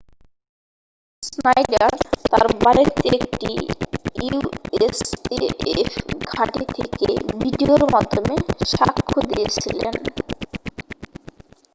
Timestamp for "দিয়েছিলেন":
9.29-9.93